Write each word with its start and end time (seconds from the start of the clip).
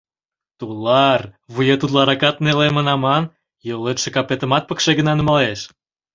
—Тула-а-р, 0.59 1.21
вует 1.53 1.81
утларакат 1.85 2.35
нелемын 2.45 2.87
аман, 2.95 3.23
йолетше 3.67 4.09
капетымат 4.15 4.63
пыкше 4.69 4.91
гына 4.99 5.13
нумалеш. 5.15 5.59